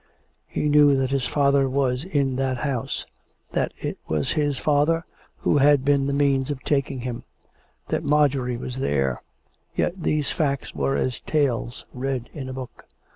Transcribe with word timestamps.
He 0.47 0.67
knew 0.67 0.95
that 0.97 1.11
his 1.11 1.27
father 1.27 1.69
was 1.69 2.03
in 2.03 2.35
that 2.37 2.57
house; 2.57 3.05
that 3.51 3.71
it 3.77 3.99
was 4.07 4.31
his 4.31 4.57
father 4.57 5.05
who 5.37 5.59
had 5.59 5.85
been 5.85 6.07
the 6.07 6.11
means 6.13 6.49
of 6.49 6.63
taking 6.63 7.01
him; 7.01 7.23
that 7.89 8.03
Marjorie 8.03 8.57
was 8.57 8.79
there— 8.79 9.21
yet 9.75 9.93
these 10.01 10.31
facts 10.31 10.73
were 10.73 10.95
as 10.95 11.19
tales 11.21 11.85
read 11.93 12.31
in 12.33 12.49
a 12.49 12.53
book. 12.53 12.87